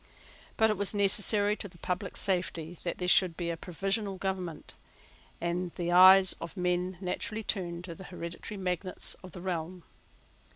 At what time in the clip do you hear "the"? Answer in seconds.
1.67-1.77, 5.75-5.91, 7.93-8.05, 9.33-9.41